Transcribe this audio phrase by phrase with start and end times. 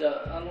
[0.00, 0.48] じゃああの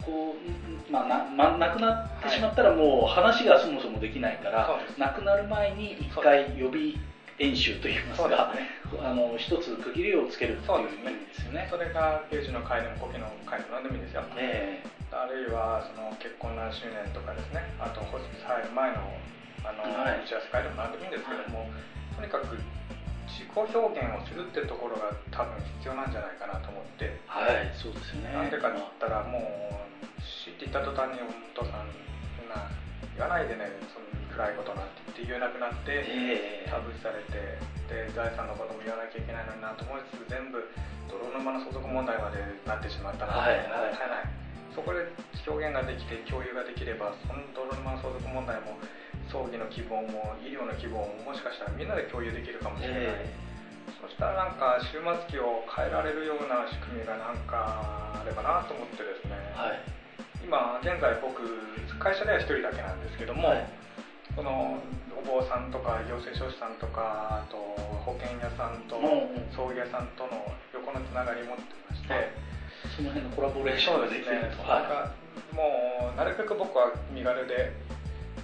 [0.00, 6.96] こうまあな、まあ、亡くなってしまったらもう話がそもそもできないから、はい、亡くなる前に一回予備
[7.38, 8.70] 演習といいますか、ね、
[9.04, 11.68] あの一つ区切りをつけるっていう意味ですよね。
[11.68, 17.60] それが刑事の会でも古希の会でも何でもいいんですよ、えー、あるいはその結婚何周年とかですね。
[17.78, 19.12] あとホスピス入る前の
[19.60, 21.68] あの、はい、打ち合わせ会でも何でもいいんですけども、
[22.16, 22.56] とにかく
[23.34, 23.74] 自己表現
[24.14, 27.18] をするってところが多分必要なんじゃないかなと思って。
[27.26, 28.30] はいそうですよね。
[28.30, 31.90] なんでかって言ったらもう死って言った途端にお父さん
[32.46, 32.70] な
[33.18, 37.58] 言わないでねその暗いことなんて言って言えなくなって、えー、タブーされて
[37.90, 40.62] で財産のことも言わなきゃいけないのになと思いつつ全部
[41.10, 44.43] 泥沼の相続問題までなってしまったなってもったいない、
[44.74, 45.06] そこで
[45.46, 48.76] 表現ができて共有ができればその泥沼の相続問題も
[49.30, 59.78] 葬儀の希望も医療の希望ももしかしたらみんなで共有できるかもしれない、えー、そしたらなんか終末期を変えられるような仕組みがなんかあればなと思ってですね、はい、
[60.42, 61.38] 今現在僕
[61.98, 63.84] 会社では1人だけなんですけども、はい。
[64.34, 64.82] その
[65.14, 67.56] お坊さんとか行政書士さんとかあと
[68.02, 68.98] 保険屋さんと
[69.54, 70.42] 葬儀屋さんとの
[70.74, 72.34] 横のつながり持ってまして、
[72.96, 75.10] その辺のコラボレーションができると、ね、は
[75.52, 77.72] い、もうなるべく僕は身軽で。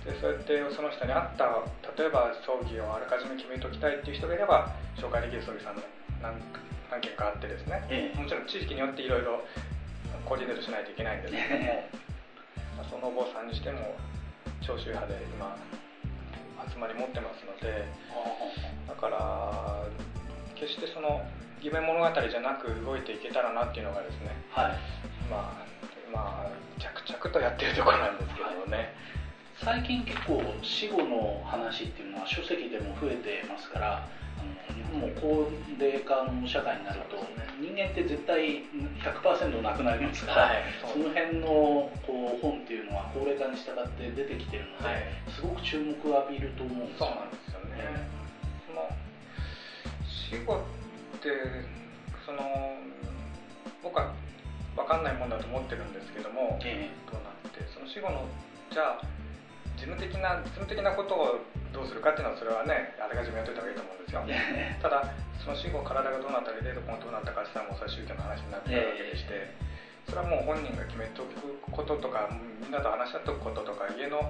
[0.00, 1.44] でそうやってその人に合った
[1.92, 5.76] 例えば葬儀をあらかじめ決めておきたいっていう人がいれば紹介できる葬儀さん
[6.24, 6.40] 何
[6.88, 9.44] 何件かあってですね、ええ、もちろん地域によっていろいろ
[10.24, 11.84] コーディネートしないといけないんですけども、
[12.88, 13.92] そのお坊さんにしても
[14.64, 15.52] 長州派で今
[16.72, 17.84] 集まり持ってますので。
[18.88, 19.86] だから
[20.56, 21.22] 決してその
[21.62, 24.78] 夢物語じゃなく動いていけたらなっていうのがですね、はい、
[25.30, 25.70] まあ
[26.12, 28.76] まあ着々とやってるところなんですけどね、
[29.62, 34.08] はい、最近結構死後の話っていうのは書籍でも増えてますから
[34.40, 38.64] あの日本も高齢化の社会になると、ね、人間って絶対
[39.04, 41.46] 100%なくなりますから、はい、その辺の
[42.06, 48.08] こう本っていうのは高齢化に従って出てきてるので、はい、すごく注目を浴びると思うんですよそうなんですよね、
[48.66, 48.88] その
[50.08, 50.64] 死後
[51.20, 51.28] って
[52.24, 52.40] その
[53.84, 54.16] 僕は
[54.74, 58.24] 分かんないもんだと思ってるんですけども、えどうなってその死後の
[58.72, 59.04] じゃあ
[59.76, 64.24] 事務的な事務的なことをどうするかっていうのはそれはねあらかじめやっといた方がいいと思うんですよ。
[64.80, 65.12] ただ
[65.44, 69.52] その死後体がどうなったり冷凍庫がどうなったかって言ったらもうそれは宗教の話になってるわけでして、
[70.08, 71.36] それはもう本人が決めておく
[71.72, 72.28] こととか
[72.60, 74.20] みんなと話し合っておくこととか家の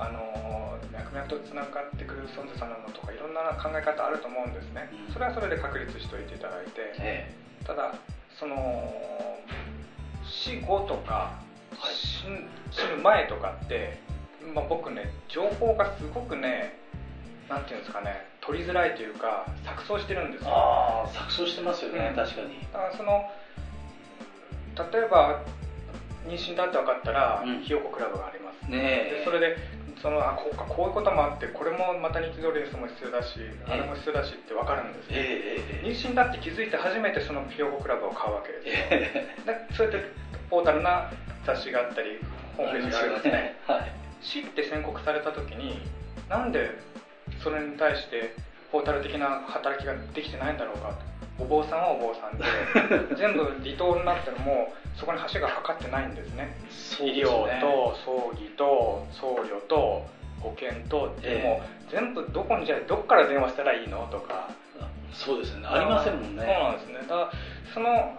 [0.00, 0.80] あの
[1.12, 7.32] 脈々とつながってくる存在さんのとかいろんな考え方あると思うんですね、それはそれで確立しておいていただいて、
[7.66, 7.94] ただ
[8.38, 8.56] その
[10.24, 11.40] 死後とか、
[11.92, 13.98] 死ぬ前とかって、
[14.54, 16.78] まあ、僕ね情報がすごくね
[17.48, 20.50] なんていうんですかね取りづらいというか錯綜してるんですよ。
[20.50, 22.60] ああ錯綜してますよね、うん、確かに。
[22.72, 23.28] だからその
[24.92, 25.42] 例えば
[26.26, 29.56] 妊娠だって分かったら、うん、ひよこクラブがあります、ね、でそれで
[30.02, 33.38] そのあこうかこういうこともあってこれもまた日常レースも必要だし、
[33.68, 40.08] あれも必要だしって分かるんですよ、えー、妊娠だって気づいて初めてそのひよこクラブを買うわけですよ、えー、そうやって
[40.48, 41.12] ポータルな
[41.44, 42.18] 雑誌があったり
[42.56, 45.80] ホームページがありますね、はい、死って宣告された時に
[46.28, 46.70] なんで
[47.42, 48.34] それに対して
[48.72, 50.96] ポータル的な働きができてないんだろうか
[51.38, 52.44] お坊さんはお坊さんで
[53.16, 56.56] 全部離島になってもそこに橋がかかってないんですね、ね、
[57.00, 60.04] 医療と葬儀と僧侶と
[60.40, 64.50] 保険とって、もう全部どこにじゃどっから電話したらいいのとか。
[65.12, 65.66] そうですね。
[65.66, 66.42] ありませんもんね。
[66.42, 66.94] そうなんですね。
[67.02, 67.32] だから
[67.74, 68.14] その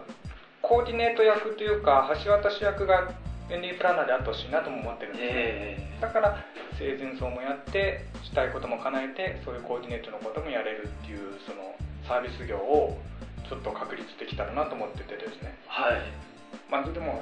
[0.62, 3.14] コーディネート役というか橋渡し役が
[3.50, 6.38] 便利プランナーであってほしいなとも思ってるんですね、えー、だから
[6.78, 11.76] 生前葬もやってしたいことも叶えてそういうコーディネートのこともやれるっていうその
[12.08, 12.98] サービス業を
[13.50, 15.58] ちょっと確立できたらなと思っててですね。
[15.68, 16.31] はい
[16.72, 17.22] まあでも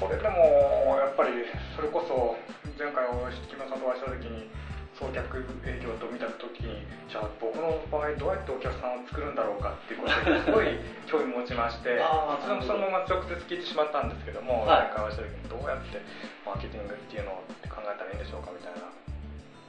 [0.00, 1.44] それでもやっぱり
[1.76, 2.40] それこそ
[2.80, 4.48] 前回木村さんとお会いした時に
[4.96, 12.00] 送客営業と見た時にじゃあ僕の場合どうやってお客さんを作るんだろうかっていうことですごい興味持ちまして
[12.42, 16.00] それもそのまま直接聞いてしまったんですけども、はい、会話した時にどうやって
[16.48, 18.88] マーケティングっていうのを考えたらいいんでしょうかみたいな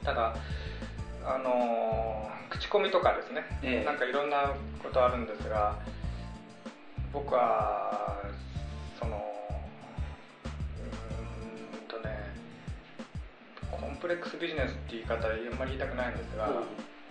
[0.02, 0.34] ただ
[1.22, 5.76] あのー、口コミとかですね、ええ、なんかいろんなことあるんですが
[7.12, 8.24] 僕は
[14.00, 16.48] プレックスビジネスって言い方あんまり言いたくないんですが、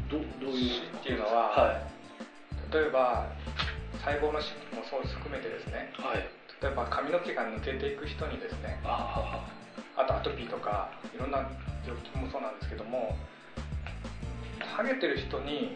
[0.09, 0.97] どどういう？
[0.97, 3.30] っていうのは、はい、例えば
[4.03, 6.25] 細胞の死もそう含めてですね、はい、
[6.62, 9.45] 例えば髪の毛が抜けていく人にですねあ
[10.07, 11.50] とアトピーとかいろんな
[11.86, 13.15] 病気もそうなんですけども
[14.75, 15.75] ハゲてる人に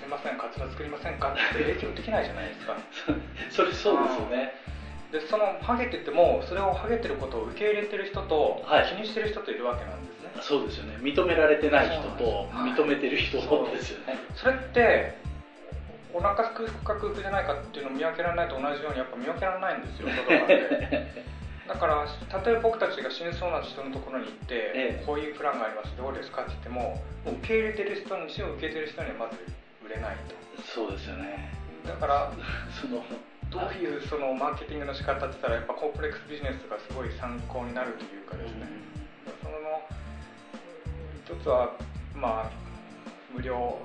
[0.00, 1.32] すいませんカツラ作りませんか？
[1.32, 2.76] って影響できないじゃないですか。
[3.50, 4.52] それそうですよね、で
[5.12, 8.88] でそのハゲててもそれをハゲてることを受け入れてる人と、はい。
[8.88, 10.30] 気にしてる人といるわけなんですね。
[10.42, 10.96] そうですよね。
[11.00, 13.92] 認められてない人と認めてる人です。
[13.92, 14.18] よね。
[14.34, 15.16] それって
[16.12, 20.08] お腹空くか空腹じゃないかっていうのを見分けられないと同じようにやっぱ見分けられないんですよ。
[21.68, 22.06] だから
[22.44, 24.72] 例えば僕たちが死にそうな人のところに行って、え
[25.02, 25.04] え。
[25.04, 25.96] こういうプランがあります。
[25.96, 29.38] どうですかって言っても受け入れてる人に死を受けてる人にはまず
[29.84, 30.16] 売れない
[30.64, 31.52] そうですよね。
[31.86, 32.32] とだから
[32.80, 33.04] その
[33.50, 38.66] どういうそのマーケティングの仕方って言ったらやっぱコープレックスビジネスがすごい参考になるというかですね、
[39.42, 39.56] その
[41.24, 41.72] 一つは
[42.14, 42.50] まあ
[43.32, 43.78] 無料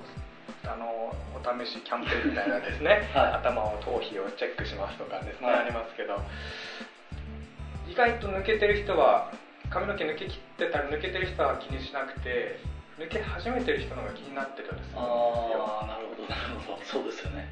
[0.64, 3.32] あのお試しキャンペーンみたいなですね、 はい。
[3.34, 5.60] 頭を頭皮をチェックしますとかですね、はい。
[5.60, 6.20] ありますけど。
[7.88, 9.32] 意外と抜けてる人は
[9.68, 12.58] 髪の毛抜け切ってたら抜けてる人は気にしなくて
[12.98, 15.00] 抜け始めてる人の方が気になってたりするんですよ。
[15.00, 16.84] ああなるほどなるほど。
[16.84, 17.50] そうですよね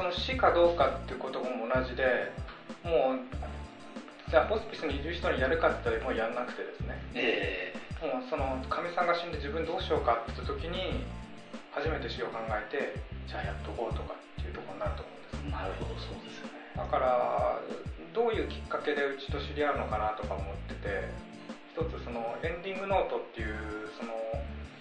[0.00, 2.32] その死かどうかっていうことも同じで
[2.80, 3.20] もう
[4.32, 6.96] じゃあホスピスにいる人にやるかって言ったらもうやんなくてですね。
[7.12, 11.04] えもうそのかみさんが死んで自分どうしようかって時に
[11.76, 12.96] 初めて死を考えて
[13.28, 15.44] じゃあやっとこうとかっていうところになると思うんです。
[15.44, 16.80] えなるほどそうですよね。
[16.80, 17.60] だから
[18.16, 21.12] どういうきっかけでうちと知り合うのかなとか思ってて
[21.76, 24.16] 一つそのエンディングノートっていうその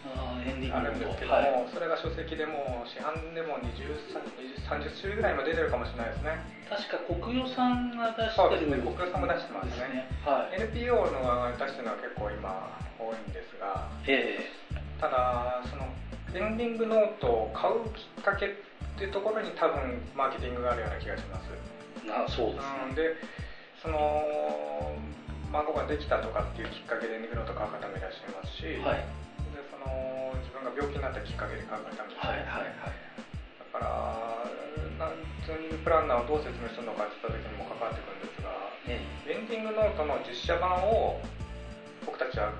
[0.05, 3.99] あーエンディンあグるんですけども、はい、それが書籍でも市販でも20
[4.69, 6.39] 30種類ぐらい今出てるかもしれないですね。
[6.69, 8.69] 確か国用さんが出してる。
[8.69, 8.77] ね。
[8.79, 10.07] 国用さんも出してますね。
[10.23, 10.61] はい。
[10.61, 13.89] NPO のが出してるのは結構今多いんですが。
[14.07, 14.39] え
[14.99, 15.87] ただその
[16.35, 18.49] エンディングノートを買うきっかけっ
[18.97, 21.47] ていうところに多分マーケティングがあるような気がします、
[22.05, 23.15] えなそうですね、うん、で
[23.81, 23.97] その
[25.51, 29.18] 孫ができたとかっていうきっかけでエンディングノート買う方もいらっしゃいますし、はい
[31.09, 32.93] なったきっかけで買う方もいらっしゃいます、はいはいはい。
[33.73, 34.45] だから
[35.01, 38.53] なんツーリングプランナーをどう説明するのかって言った時にも関わってくるんですが
[38.85, 41.17] えエンディングノートの実写版を
[42.05, 42.53] 僕たちは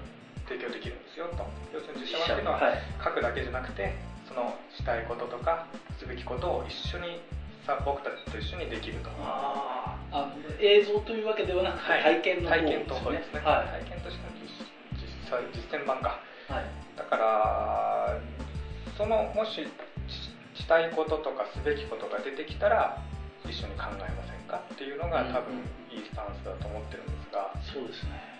[0.49, 1.45] 提供できるんですよと。
[1.69, 3.93] 要するに実写版っていうのははい書くだけじゃなくて
[4.25, 5.69] そのしたいこととか
[6.01, 7.21] すべきことを一緒に
[7.67, 9.09] さ僕たちと一緒にできると。
[9.21, 10.15] あー。
[10.15, 12.01] あ映像というわけではなくて、はい。
[12.01, 14.65] 体験の方体験とですね、はい、体験としての実
[14.97, 16.17] 実際実践版か。
[16.49, 16.65] はい、
[16.97, 18.17] だから
[18.99, 19.63] そのもし
[20.11, 20.29] し
[20.59, 23.01] したいこととかすべきことが出てきたら
[23.45, 24.59] 一緒に考えませんか？
[24.73, 25.55] っていうのが多分
[25.89, 27.49] いいスタンスだと思ってるんですが。
[27.63, 28.38] そうですね